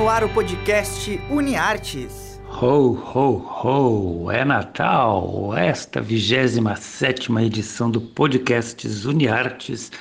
no 0.00 0.08
ar 0.08 0.24
o 0.24 0.30
podcast 0.30 1.20
UniArtes. 1.28 2.40
Ho, 2.48 2.94
ho, 2.94 3.36
ho! 3.62 4.30
É 4.30 4.46
Natal! 4.46 5.54
Esta 5.54 6.00
27 6.00 7.30
edição 7.44 7.90
do 7.90 8.00
podcast 8.00 8.88
UniArtes, 9.06 9.92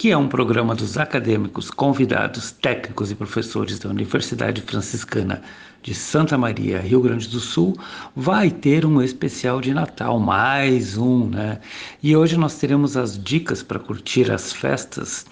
que 0.00 0.10
é 0.10 0.16
um 0.16 0.28
programa 0.28 0.74
dos 0.74 0.96
acadêmicos, 0.96 1.70
convidados, 1.70 2.52
técnicos 2.52 3.10
e 3.10 3.14
professores 3.14 3.78
da 3.78 3.90
Universidade 3.90 4.62
Franciscana 4.62 5.42
de 5.82 5.94
Santa 5.94 6.38
Maria, 6.38 6.80
Rio 6.80 7.02
Grande 7.02 7.28
do 7.28 7.38
Sul, 7.38 7.76
vai 8.16 8.50
ter 8.50 8.86
um 8.86 9.02
especial 9.02 9.60
de 9.60 9.74
Natal, 9.74 10.18
mais 10.18 10.96
um, 10.96 11.28
né? 11.28 11.60
E 12.02 12.16
hoje 12.16 12.38
nós 12.38 12.54
teremos 12.56 12.96
as 12.96 13.22
dicas 13.22 13.62
para 13.62 13.78
curtir 13.78 14.30
as 14.30 14.54
festas 14.54 15.26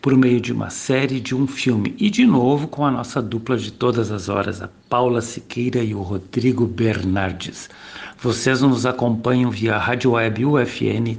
por 0.00 0.16
meio 0.16 0.40
de 0.40 0.54
uma 0.54 0.70
série, 0.70 1.20
de 1.20 1.34
um 1.34 1.46
filme. 1.46 1.94
E 1.98 2.08
de 2.08 2.24
novo 2.24 2.66
com 2.66 2.86
a 2.86 2.90
nossa 2.90 3.20
dupla 3.20 3.58
de 3.58 3.70
todas 3.70 4.10
as 4.10 4.30
horas, 4.30 4.62
a 4.62 4.70
Paula 4.88 5.20
Siqueira 5.20 5.84
e 5.84 5.94
o 5.94 6.00
Rodrigo 6.00 6.66
Bernardes. 6.66 7.68
Vocês 8.22 8.62
nos 8.62 8.86
acompanham 8.86 9.50
via 9.50 9.76
Rádio 9.76 10.12
Web 10.12 10.46
UFN 10.46 11.18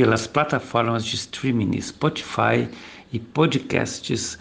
pelas 0.00 0.26
plataformas 0.26 1.04
de 1.04 1.14
streaming 1.14 1.78
Spotify 1.78 2.66
e 3.12 3.18
podcasts 3.18 4.38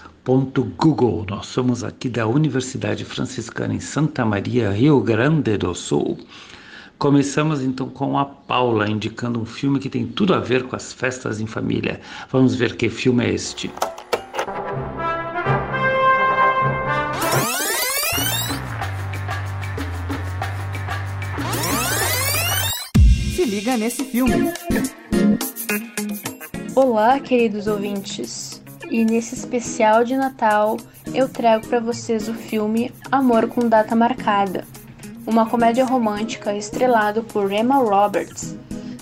Google. 0.77 1.26
Nós 1.30 1.48
somos 1.48 1.84
aqui 1.84 2.08
da 2.08 2.26
Universidade 2.26 3.04
Franciscana 3.04 3.73
em 3.73 3.80
Santa 3.82 4.23
Maria, 4.23 4.72
Rio 4.72 5.02
Grande 5.02 5.58
do 5.58 5.76
Sul. 5.76 6.18
Começamos 6.98 7.62
então 7.62 7.90
com 7.90 8.18
a 8.18 8.23
Paula 8.23 8.90
indicando 8.90 9.41
um 9.41 9.45
filme 9.45 9.82
que 9.82 9.90
tem 9.90 10.08
tudo 10.08 10.34
a 10.34 10.40
ver 10.40 10.63
com 10.63 10.77
as 10.77 10.94
festas 10.94 11.41
em 11.41 11.45
família. 11.45 11.99
Vamos 12.32 12.55
ver 12.55 12.77
que 12.77 12.87
filme 12.87 13.26
é 13.26 13.34
este. 13.34 13.70
Se 23.35 23.43
liga 23.43 23.76
nesse 23.76 24.05
filme. 24.05 24.54
Olá, 26.82 27.20
queridos 27.20 27.68
ouvintes 27.68 28.62
e 28.90 29.04
nesse 29.04 29.35
especial 29.35 30.05
de 30.05 30.16
Natal 30.16 30.77
eu 31.13 31.27
trago 31.27 31.68
para 31.68 31.82
vocês 31.82 32.30
o 32.30 32.34
filme 32.34 32.90
Amor 33.12 33.49
com 33.49 33.68
Data 33.68 33.98
Marcada, 33.98 34.63
uma 35.27 35.46
comédia 35.46 35.84
romântica 35.84 36.55
estrelado 36.55 37.21
por 37.21 37.52
Emma 37.52 37.76
Roberts. 37.80 38.55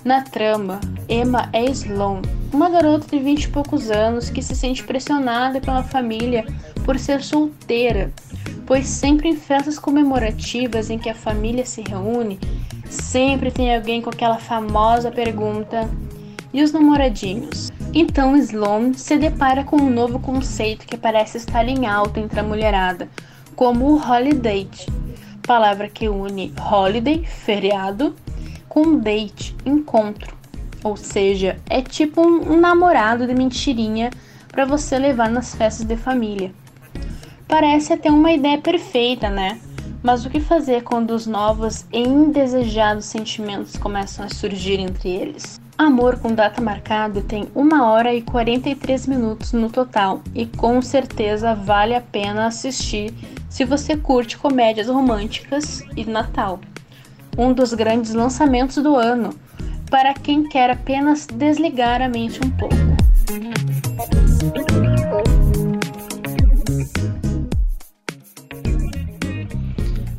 Na 0.04 0.24
trama, 0.24 0.82
Emma 1.08 1.50
é 1.54 1.66
Sloan, 1.66 2.24
uma 2.52 2.68
garota 2.68 3.06
de 3.16 3.20
vinte 3.20 3.44
e 3.44 3.50
poucos 3.50 3.92
anos 3.92 4.32
que 4.32 4.42
se 4.42 4.56
sente 4.56 4.84
pressionada 4.84 5.62
pela 5.62 5.84
família 5.84 6.48
por 6.84 6.98
ser 6.98 7.22
solteira, 7.22 8.12
pois 8.66 8.88
sempre 8.88 9.30
em 9.30 9.36
festas 9.36 9.78
comemorativas 9.78 10.90
em 10.90 10.98
que 10.98 11.12
a 11.12 11.16
família 11.16 11.64
se 11.64 11.84
reúne, 11.88 12.40
sempre 12.90 13.52
tem 13.52 13.76
alguém 13.76 14.02
com 14.02 14.10
aquela 14.10 14.40
famosa 14.40 15.12
pergunta: 15.12 15.88
e 16.58 16.64
os 16.64 16.72
namoradinhos? 16.72 17.72
Então 17.94 18.36
Sloan 18.36 18.94
se 18.94 19.16
depara 19.16 19.64
com 19.64 19.78
um 19.78 19.92
novo 19.92 20.20
conceito 20.20 20.88
que 20.88 20.98
parece 20.98 21.38
estar 21.38 21.68
em 21.68 21.86
alta 21.86 22.20
entre 22.20 22.40
a 22.40 22.44
mulherada, 22.44 23.08
como 23.56 23.86
o 23.86 24.02
holiday, 24.02 24.68
palavra 25.46 25.88
que 25.88 26.10
une 26.10 26.52
holiday, 26.60 27.24
feriado, 27.24 28.16
com 28.68 28.98
date, 28.98 29.56
encontro. 29.68 30.36
Ou 30.84 30.98
seja, 30.98 31.60
é 31.70 31.80
tipo 31.80 32.28
um, 32.28 32.60
namorado 32.60 33.28
de 33.28 33.36
mentirinha 33.36 34.10
para 34.48 34.66
você 34.66 34.98
levar 34.98 35.30
nas 35.30 35.54
festas 35.54 35.86
de 35.86 35.96
família. 35.96 36.52
Parece 37.48 37.94
até 37.94 38.10
uma 38.10 38.32
ideia 38.32 38.58
perfeita, 38.58 39.30
né? 39.30 39.60
Mas 40.02 40.26
o 40.26 40.30
que 40.30 40.40
fazer 40.40 40.82
quando 40.82 41.12
os 41.12 41.28
novos 41.28 41.86
e 41.94 42.00
indesejados 42.00 43.06
sentimentos 43.06 43.78
começam 43.78 44.26
a 44.26 44.30
surgir 44.30 44.80
entre 44.80 45.10
eles? 45.10 45.60
Amor 45.78 46.18
com 46.18 46.34
data 46.34 46.60
marcada 46.60 47.22
tem 47.22 47.48
1 47.56 47.82
hora 47.84 48.12
e 48.12 48.24
43 48.24 49.06
minutos 49.06 49.54
no 49.54 49.70
total 49.70 50.24
e 50.34 50.48
com 50.48 50.82
certeza 50.82 51.54
vale 51.54 51.94
a 51.94 52.02
pena 52.02 52.48
assistir 52.48 53.14
se 53.48 53.64
você 53.64 53.96
curte 53.96 54.40
comédias 54.40 54.88
românticas 54.88 55.84
e 55.96 56.04
Natal. 56.04 56.60
Um 57.38 57.54
dos 57.54 57.76
grandes 57.76 58.16
lançamentos 58.16 58.82
do 58.82 58.96
ano 58.96 59.30
para 59.88 60.16
quem 60.16 60.50
quer 60.50 60.72
apenas 60.72 61.28
desligar 61.28 62.02
a 62.02 62.10
mente 62.10 62.40
um 62.44 62.50
pouco. 62.50 62.76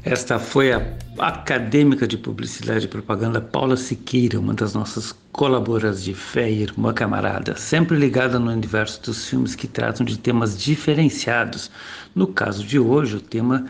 Esta 0.04 0.38
foi 0.38 0.72
a 0.72 1.07
acadêmica 1.18 2.06
de 2.06 2.16
publicidade 2.16 2.84
e 2.84 2.88
propaganda 2.88 3.40
Paula 3.40 3.76
Siqueira, 3.76 4.38
uma 4.38 4.54
das 4.54 4.74
nossas 4.74 5.14
colaboradoras 5.32 6.02
de 6.02 6.14
fé 6.14 6.50
e 6.50 6.62
irmã 6.62 6.92
camarada, 6.92 7.56
sempre 7.56 7.96
ligada 7.96 8.38
no 8.38 8.50
universo 8.50 9.02
dos 9.02 9.28
filmes 9.28 9.54
que 9.54 9.66
tratam 9.66 10.04
de 10.04 10.18
temas 10.18 10.58
diferenciados. 10.58 11.70
No 12.14 12.26
caso 12.26 12.64
de 12.64 12.78
hoje, 12.78 13.16
o 13.16 13.20
tema 13.20 13.66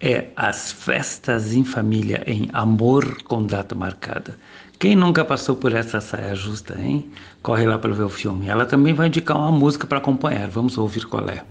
é 0.00 0.28
As 0.36 0.70
Festas 0.70 1.52
em 1.54 1.64
Família 1.64 2.22
em 2.26 2.48
Amor 2.52 3.22
com 3.22 3.44
Data 3.44 3.74
Marcada. 3.74 4.38
Quem 4.78 4.94
nunca 4.94 5.24
passou 5.24 5.56
por 5.56 5.72
essa 5.74 6.00
saia 6.00 6.34
justa, 6.34 6.78
hein? 6.80 7.10
Corre 7.42 7.66
lá 7.66 7.78
para 7.78 7.92
ver 7.92 8.04
o 8.04 8.08
filme. 8.08 8.48
Ela 8.48 8.64
também 8.64 8.94
vai 8.94 9.08
indicar 9.08 9.36
uma 9.36 9.50
música 9.50 9.86
para 9.86 9.98
acompanhar. 9.98 10.48
Vamos 10.48 10.78
ouvir 10.78 11.04
qual 11.06 11.28
é. 11.28 11.42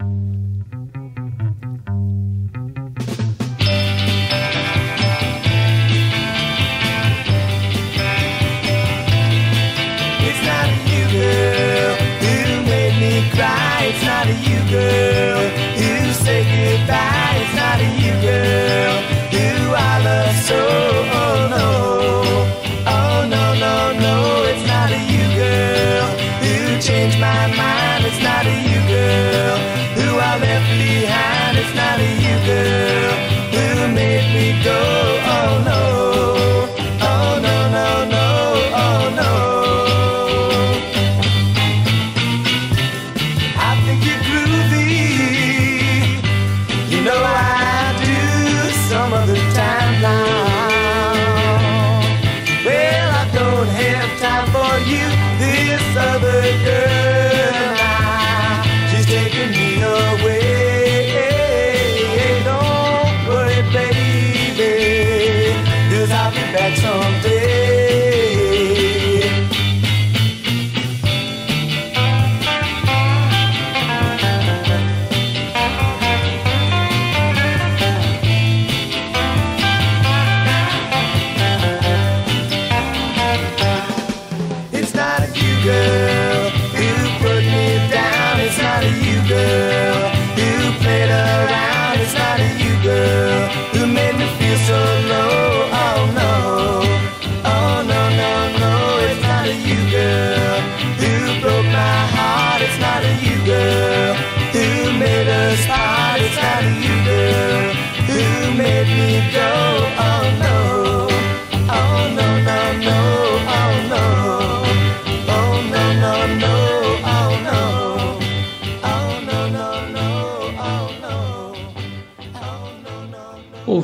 this 55.66 55.96
other 55.96 56.42
girl. 56.64 56.97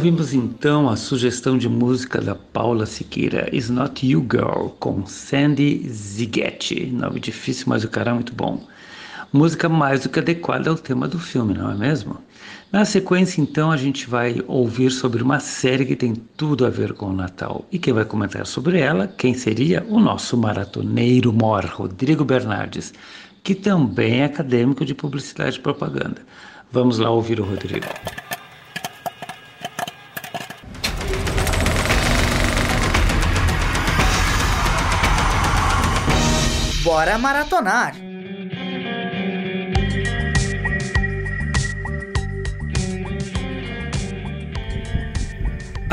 Ouvimos 0.04 0.34
então 0.34 0.88
a 0.88 0.96
sugestão 0.96 1.56
de 1.56 1.68
música 1.68 2.20
da 2.20 2.34
Paula 2.34 2.84
Siqueira, 2.84 3.48
It's 3.54 3.70
Not 3.70 4.06
You 4.06 4.26
Girl, 4.30 4.68
com 4.78 5.06
Sandy 5.06 5.88
Zighetti. 5.88 6.86
Nome 6.86 7.20
difícil, 7.20 7.66
mas 7.68 7.84
o 7.84 7.88
cara 7.88 8.10
é 8.10 8.14
muito 8.14 8.34
bom. 8.34 8.66
Música 9.32 9.68
mais 9.68 10.02
do 10.02 10.08
que 10.08 10.18
adequada 10.18 10.68
ao 10.68 10.76
tema 10.76 11.06
do 11.06 11.18
filme, 11.18 11.54
não 11.54 11.70
é 11.70 11.74
mesmo? 11.74 12.18
Na 12.74 12.84
sequência, 12.84 13.40
então, 13.40 13.70
a 13.70 13.76
gente 13.76 14.10
vai 14.10 14.42
ouvir 14.48 14.90
sobre 14.90 15.22
uma 15.22 15.38
série 15.38 15.86
que 15.86 15.94
tem 15.94 16.12
tudo 16.12 16.66
a 16.66 16.70
ver 16.70 16.92
com 16.92 17.06
o 17.06 17.12
Natal. 17.12 17.64
E 17.70 17.78
quem 17.78 17.94
vai 17.94 18.04
comentar 18.04 18.44
sobre 18.48 18.80
ela, 18.80 19.06
quem 19.06 19.32
seria? 19.32 19.86
O 19.88 20.00
nosso 20.00 20.36
maratoneiro 20.36 21.32
mor, 21.32 21.64
Rodrigo 21.66 22.24
Bernardes, 22.24 22.92
que 23.44 23.54
também 23.54 24.22
é 24.22 24.24
acadêmico 24.24 24.84
de 24.84 24.92
publicidade 24.92 25.58
e 25.58 25.60
propaganda. 25.60 26.20
Vamos 26.72 26.98
lá 26.98 27.10
ouvir 27.10 27.38
o 27.38 27.44
Rodrigo. 27.44 27.86
Bora 36.82 37.16
maratonar! 37.18 38.13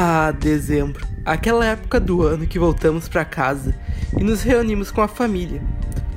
Ah, 0.03 0.31
dezembro. 0.31 1.05
Aquela 1.23 1.63
época 1.63 1.99
do 1.99 2.23
ano 2.23 2.47
que 2.47 2.57
voltamos 2.57 3.07
para 3.07 3.23
casa 3.23 3.75
e 4.17 4.23
nos 4.23 4.41
reunimos 4.41 4.89
com 4.89 4.99
a 4.99 5.07
família 5.07 5.61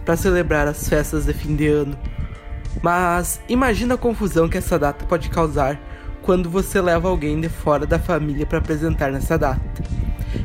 para 0.06 0.16
celebrar 0.16 0.66
as 0.66 0.88
festas 0.88 1.26
de 1.26 1.34
fim 1.34 1.54
de 1.54 1.68
ano. 1.68 1.94
Mas 2.82 3.42
imagina 3.46 3.94
a 3.94 3.98
confusão 3.98 4.48
que 4.48 4.56
essa 4.56 4.78
data 4.78 5.04
pode 5.04 5.28
causar 5.28 5.78
quando 6.22 6.48
você 6.48 6.80
leva 6.80 7.10
alguém 7.10 7.38
de 7.38 7.50
fora 7.50 7.84
da 7.84 7.98
família 7.98 8.46
para 8.46 8.56
apresentar 8.56 9.12
nessa 9.12 9.36
data. 9.36 9.60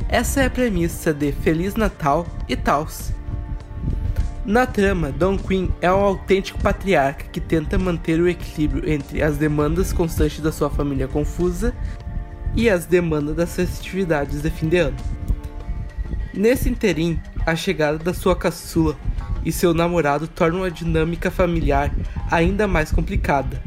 Essa 0.09 0.41
é 0.41 0.45
a 0.47 0.49
premissa 0.49 1.13
de 1.13 1.31
Feliz 1.31 1.75
Natal 1.75 2.27
e 2.45 2.57
Tals. 2.57 3.13
Na 4.45 4.65
trama, 4.65 5.13
Don 5.13 5.37
Quinn 5.37 5.69
é 5.79 5.89
um 5.89 6.01
autêntico 6.01 6.61
patriarca 6.61 7.23
que 7.31 7.39
tenta 7.39 7.77
manter 7.77 8.19
o 8.19 8.27
equilíbrio 8.27 8.89
entre 8.91 9.23
as 9.23 9.37
demandas 9.37 9.93
constantes 9.93 10.41
da 10.41 10.51
sua 10.51 10.69
família 10.69 11.07
confusa 11.07 11.73
e 12.59 12.69
as 12.69 12.85
demandas 12.85 13.37
das 13.37 13.55
festividades 13.55 14.41
de 14.41 14.49
fim 14.49 14.67
de 14.67 14.79
ano. 14.79 14.97
Nesse 16.33 16.67
interim, 16.67 17.17
a 17.45 17.55
chegada 17.55 17.97
da 17.97 18.13
sua 18.13 18.35
caçula 18.35 18.97
e 19.45 19.51
seu 19.51 19.73
namorado 19.73 20.27
tornam 20.27 20.65
a 20.65 20.69
dinâmica 20.69 21.31
familiar 21.31 21.89
ainda 22.29 22.67
mais 22.67 22.91
complicada. 22.91 23.63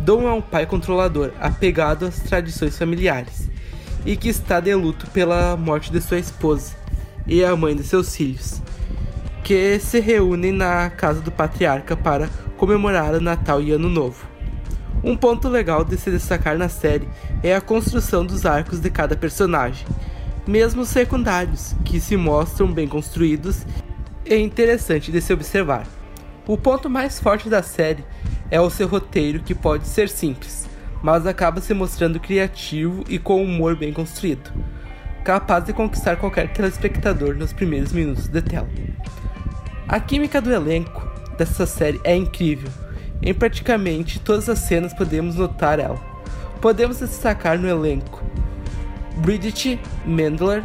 Dom 0.00 0.28
é 0.28 0.32
um 0.32 0.42
pai 0.42 0.66
controlador, 0.66 1.30
apegado 1.38 2.04
às 2.04 2.18
tradições 2.18 2.76
familiares, 2.76 3.48
e 4.04 4.16
que 4.16 4.28
está 4.28 4.58
de 4.58 4.74
luto 4.74 5.06
pela 5.10 5.56
morte 5.56 5.92
de 5.92 6.00
sua 6.00 6.18
esposa 6.18 6.74
e 7.28 7.44
a 7.44 7.54
mãe 7.54 7.76
de 7.76 7.84
seus 7.84 8.16
filhos, 8.16 8.60
que 9.44 9.78
se 9.78 10.00
reúnem 10.00 10.50
na 10.50 10.90
casa 10.90 11.20
do 11.20 11.30
patriarca 11.30 11.96
para 11.96 12.28
comemorar 12.56 13.14
o 13.14 13.20
Natal 13.20 13.62
e 13.62 13.70
Ano 13.70 13.88
Novo. 13.88 14.26
Um 15.06 15.16
ponto 15.16 15.48
legal 15.48 15.84
de 15.84 15.96
se 15.96 16.10
destacar 16.10 16.58
na 16.58 16.68
série 16.68 17.08
é 17.40 17.54
a 17.54 17.60
construção 17.60 18.26
dos 18.26 18.44
arcos 18.44 18.80
de 18.80 18.90
cada 18.90 19.16
personagem, 19.16 19.86
mesmo 20.44 20.84
secundários, 20.84 21.76
que 21.84 22.00
se 22.00 22.16
mostram 22.16 22.72
bem 22.72 22.88
construídos 22.88 23.64
e 24.24 24.34
interessante 24.36 25.12
de 25.12 25.20
se 25.20 25.32
observar. 25.32 25.86
O 26.44 26.58
ponto 26.58 26.90
mais 26.90 27.20
forte 27.20 27.48
da 27.48 27.62
série 27.62 28.04
é 28.50 28.60
o 28.60 28.68
seu 28.68 28.88
roteiro, 28.88 29.44
que 29.44 29.54
pode 29.54 29.86
ser 29.86 30.08
simples, 30.08 30.68
mas 31.00 31.24
acaba 31.24 31.60
se 31.60 31.72
mostrando 31.72 32.18
criativo 32.18 33.04
e 33.08 33.16
com 33.16 33.40
humor 33.40 33.76
bem 33.76 33.92
construído, 33.92 34.50
capaz 35.22 35.66
de 35.66 35.72
conquistar 35.72 36.16
qualquer 36.16 36.52
telespectador 36.52 37.36
nos 37.36 37.52
primeiros 37.52 37.92
minutos 37.92 38.26
de 38.26 38.42
tela. 38.42 38.68
A 39.86 40.00
química 40.00 40.40
do 40.40 40.52
elenco 40.52 41.08
dessa 41.38 41.64
série 41.64 42.00
é 42.02 42.16
incrível 42.16 42.85
em 43.22 43.34
praticamente 43.34 44.20
todas 44.20 44.48
as 44.48 44.60
cenas 44.60 44.92
podemos 44.92 45.36
notar 45.36 45.78
ela. 45.78 46.00
Podemos 46.60 46.98
destacar 46.98 47.58
no 47.58 47.68
elenco 47.68 48.22
Bridget 49.18 49.80
Mendler, 50.04 50.62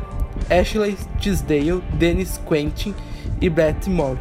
Ashley 0.49 0.97
Tisdale, 1.19 1.81
Dennis 1.93 2.39
Quentin 2.47 2.93
e 3.39 3.49
Brett 3.49 3.89
Mori. 3.89 4.19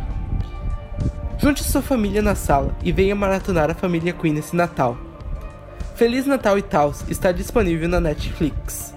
Junte 1.39 1.65
sua 1.65 1.83
família 1.83 2.23
na 2.23 2.35
sala 2.35 2.77
e 2.83 2.93
venha 2.93 3.15
maratonar 3.15 3.71
a 3.71 3.75
família 3.75 4.13
Queen 4.13 4.35
nesse 4.35 4.55
Natal. 4.55 4.97
Feliz 5.97 6.27
Natal 6.27 6.59
e 6.59 6.63
Taos 6.63 7.05
está 7.09 7.33
disponível 7.33 7.89
na 7.89 8.01
Netflix. 8.01 8.90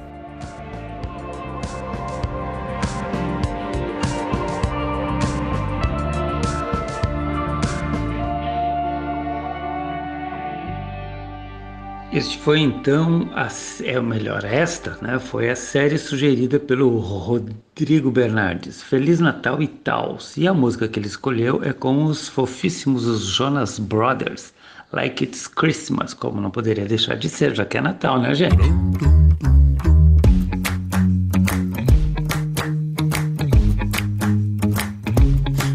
Este 12.24 12.38
foi 12.38 12.62
então, 12.62 13.30
a, 13.36 13.50
é 13.84 14.00
o 14.00 14.04
melhor, 14.04 14.46
esta, 14.46 14.98
né? 15.02 15.20
Foi 15.20 15.50
a 15.50 15.58
série 15.58 15.98
sugerida 15.98 16.58
pelo 16.58 16.98
Rodrigo 16.98 18.10
Bernardes, 18.10 18.82
Feliz 18.82 19.20
Natal 19.20 19.62
e 19.62 19.68
tal. 19.68 20.18
E 20.38 20.48
a 20.48 20.54
música 20.54 20.88
que 20.88 20.98
ele 20.98 21.08
escolheu 21.08 21.62
é 21.66 21.74
com 21.74 22.06
os 22.06 22.30
fofíssimos 22.30 23.06
os 23.06 23.26
Jonas 23.26 23.78
Brothers, 23.78 24.54
Like 24.94 25.26
It's 25.26 25.48
Christmas, 25.48 26.14
como 26.14 26.40
não 26.40 26.50
poderia 26.50 26.86
deixar 26.86 27.18
de 27.18 27.28
ser, 27.28 27.54
já 27.54 27.66
que 27.66 27.78
é 27.78 27.82
Natal, 27.82 28.18
né, 28.22 28.34
gente? 28.34 28.56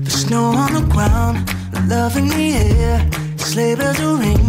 The 0.03 0.09
snow 0.09 0.57
on 0.57 0.69
the 0.69 0.95
ground, 0.95 1.47
love 1.91 2.19
in 2.19 2.29
the 2.31 2.57
air, 2.57 3.07
sleigh 3.37 3.77
bells 3.77 4.01
is 4.01 4.48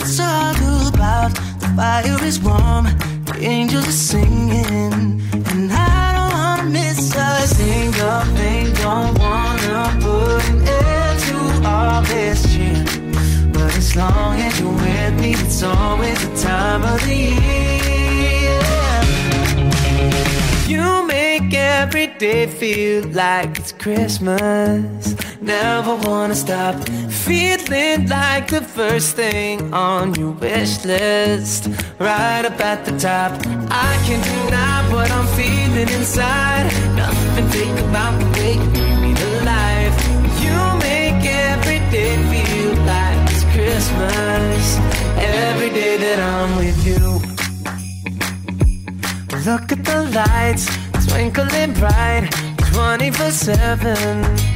it's 0.00 0.20
all 0.20 0.88
about. 0.88 1.32
The 1.60 1.68
fire 1.76 2.24
is 2.24 2.40
warm, 2.40 2.84
the 3.24 3.36
angels 3.40 3.88
are 3.88 4.00
singing, 4.12 5.22
and 5.50 5.72
I 5.72 6.12
don't 6.16 6.32
wanna 6.38 6.70
miss 6.70 7.14
a 7.14 7.46
single 7.46 8.20
thing. 8.36 8.72
Don't 8.74 9.18
wanna 9.18 9.80
put 10.00 10.42
an 10.50 10.58
end 10.68 11.18
to 11.26 11.36
all 11.68 12.02
this 12.02 12.40
cheer, 12.52 12.84
but 13.52 13.70
as 13.76 13.96
long 13.96 14.40
as 14.40 14.60
you're 14.60 14.72
with 14.72 15.14
me, 15.20 15.32
it's 15.32 15.62
always 15.62 16.18
the 16.26 16.32
time 16.48 16.82
of 16.84 17.00
the 17.08 17.20
year. 17.42 18.60
You 20.72 21.07
every 22.18 22.34
day 22.34 22.46
feel 22.46 23.06
like 23.08 23.58
it's 23.58 23.72
Christmas. 23.72 25.14
Never 25.40 25.94
wanna 26.08 26.34
stop 26.34 26.74
feeling 27.08 28.08
like 28.08 28.48
the 28.48 28.62
first 28.62 29.14
thing 29.14 29.72
on 29.72 30.14
your 30.14 30.32
wish 30.32 30.84
list. 30.84 31.68
Right 31.98 32.44
up 32.44 32.60
at 32.60 32.84
the 32.84 32.98
top. 32.98 33.32
I 33.70 33.90
can't 34.04 34.24
deny 34.24 34.92
what 34.92 35.10
I'm 35.10 35.26
feeling 35.38 35.88
inside. 35.98 36.66
Nothing 36.96 37.48
fake 37.50 37.80
about 37.88 38.18
the 38.20 38.26
way 38.38 38.54
you 38.54 38.88
me 39.02 39.14
to 39.14 39.30
life. 39.44 39.96
You 40.42 40.58
make 40.88 41.24
every 41.24 41.80
day 41.94 42.14
feel 42.32 42.74
like 42.92 43.30
it's 43.32 43.44
Christmas. 43.54 44.78
Every 45.18 45.70
day 45.70 45.96
that 45.98 46.18
I'm 46.18 46.56
with 46.56 46.78
you. 46.86 47.18
Look 49.46 49.72
at 49.72 49.84
the 49.84 50.02
lights 50.12 50.87
twinkling 51.08 51.72
bright 51.74 52.28
24 52.72 53.30
7 53.30 54.48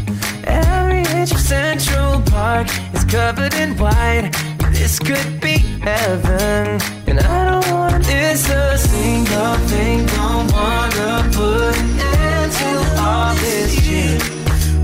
Every 0.44 1.02
inch 1.18 1.32
of 1.32 1.40
Central 1.40 2.20
Park 2.22 2.66
is 2.94 3.04
covered 3.04 3.54
in 3.54 3.76
white. 3.78 4.30
This 4.72 4.98
could 4.98 5.40
be 5.40 5.58
heaven, 5.80 6.80
and 7.06 7.20
I 7.20 7.50
don't 7.50 7.70
wanna 7.72 7.98
miss 8.00 8.48
a 8.50 8.76
single 8.76 9.56
thing. 9.68 10.06
Don't 10.06 10.52
wanna 10.52 11.30
put 11.32 11.76
an 11.78 12.00
end 12.00 12.52
to 12.60 13.00
all 13.00 13.34
this 13.36 13.70
shit. 13.84 14.20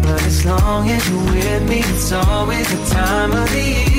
But 0.02 0.22
as 0.22 0.44
long 0.44 0.88
as 0.88 1.08
you're 1.10 1.25
with 1.32 1.68
me, 1.68 1.80
it's 1.84 2.12
always 2.12 2.68
the 2.70 2.94
time 2.94 3.32
of 3.32 3.50
the 3.50 3.62
year. 3.62 3.97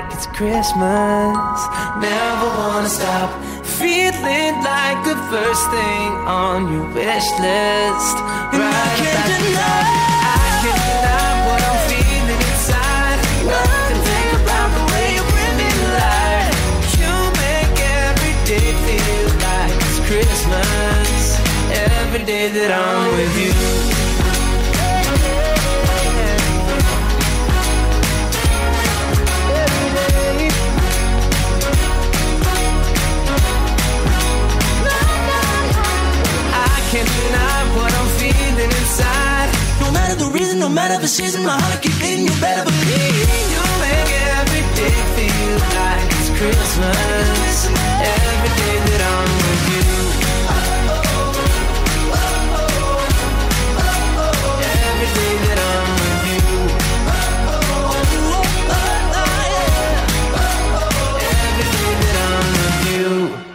Like 0.00 0.12
it's 0.12 0.26
Christmas. 0.26 1.58
Never 1.98 2.48
wanna 2.58 2.88
stop 2.88 3.30
feeling 3.64 4.54
like 4.62 4.98
the 5.04 5.16
first 5.30 5.64
thing 5.70 6.08
on 6.26 6.72
your 6.72 6.86
wish 6.94 7.28
list. 7.42 8.16
Right 8.54 8.78
I 8.78 8.94
can't 9.00 9.26
deny, 9.42 9.82
I 10.34 10.48
can't 10.62 10.82
deny 10.88 11.30
what 11.46 11.60
I'm 11.68 11.78
feeling 11.90 12.42
inside. 12.50 13.18
Nothing 13.52 14.00
think 14.08 14.30
about 14.42 14.70
the 14.78 14.84
way 14.92 15.06
you 15.16 15.24
bring 15.34 15.54
me 15.62 15.70
life. 15.98 16.54
You 17.00 17.14
make 17.42 17.76
every 18.02 18.34
day 18.50 18.68
feel 18.86 19.28
like 19.46 19.74
it's 19.86 19.98
Christmas. 20.08 21.18
Every 21.74 22.24
day 22.24 22.48
that 22.56 22.70
I'm 22.70 23.07
the 41.00 41.08
season, 41.08 41.44
my 41.44 41.58
heart 41.60 41.82
keep 41.82 41.92
beating. 42.00 42.26
You 42.26 42.40
better 42.40 42.64
believe 42.64 43.28
you 43.54 43.62
make 43.84 44.10
every 44.38 44.64
day 44.74 44.96
feel 45.14 45.58
like 45.78 46.06
it's 46.16 46.30
Christmas. 46.38 47.66
Every 48.16 48.52
day 48.60 48.76
that 48.88 49.02
I'm 49.12 49.30
with 49.42 49.64
you. 49.72 49.88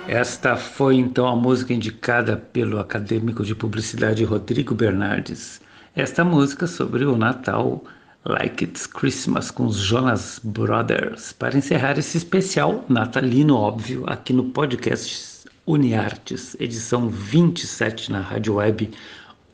Esta 0.08 0.56
foi 0.56 0.98
então 0.98 1.28
a 1.28 1.36
música 1.36 1.74
indicada 1.74 2.38
pelo 2.38 2.80
acadêmico 2.80 3.44
de 3.44 3.56
publicidade 3.56 4.24
Rodrigo 4.24 4.76
Bernardes. 4.76 5.60
Esta 5.96 6.26
música 6.26 6.66
sobre 6.66 7.06
o 7.06 7.16
Natal, 7.16 7.84
Like 8.26 8.64
It's 8.64 8.88
Christmas, 8.88 9.52
com 9.52 9.68
os 9.68 9.78
Jonas 9.78 10.42
Brothers, 10.44 11.34
para 11.34 11.56
encerrar 11.56 12.00
esse 12.00 12.18
especial 12.18 12.84
natalino, 12.90 13.56
óbvio, 13.56 14.04
aqui 14.08 14.34
no 14.34 14.46
podcast 14.46 15.48
Uniartes, 15.68 16.58
edição 16.60 17.10
27 17.10 18.12
na 18.12 18.22
rádio 18.22 18.56
web 18.56 18.90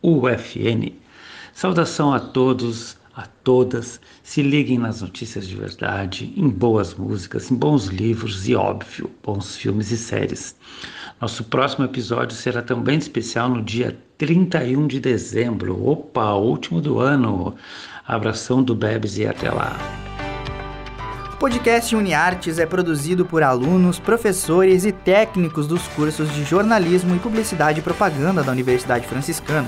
UFN. 0.02 0.94
Saudação 1.54 2.14
a 2.14 2.22
todos, 2.22 2.96
a 3.14 3.26
todas. 3.44 4.00
Se 4.24 4.42
liguem 4.42 4.78
nas 4.78 5.02
notícias 5.02 5.46
de 5.46 5.58
verdade, 5.58 6.34
em 6.38 6.48
boas 6.48 6.96
músicas, 6.96 7.52
em 7.52 7.56
bons 7.56 7.88
livros 7.88 8.48
e, 8.48 8.56
óbvio, 8.56 9.12
bons 9.22 9.58
filmes 9.58 9.92
e 9.92 9.98
séries. 9.98 10.56
Nosso 11.22 11.44
próximo 11.44 11.84
episódio 11.84 12.36
será 12.36 12.62
também 12.62 12.98
especial 12.98 13.50
no 13.50 13.62
dia 13.62 13.98
31 14.18 14.88
de 14.88 15.02
dezembro. 15.02 15.86
Opa, 15.86 16.34
último 16.34 16.80
do 16.80 17.00
ano. 17.00 17.56
Abração 18.08 18.64
do 18.64 18.74
Bebes 18.74 19.18
e 19.18 19.28
até 19.28 19.52
lá. 19.52 19.78
O 21.34 21.38
podcast 21.38 21.94
UniArtes 21.94 22.58
é 22.58 22.66
produzido 22.66 23.26
por 23.26 23.44
alunos, 23.44 24.00
professores 24.00 24.86
e 24.86 24.94
técnicos 24.94 25.68
dos 25.68 25.86
cursos 25.90 26.34
de 26.34 26.44
jornalismo 26.44 27.16
e 27.16 27.20
publicidade 27.20 27.80
e 27.80 27.84
propaganda 27.84 28.42
da 28.42 28.52
Universidade 28.52 29.06
Franciscana. 29.06 29.68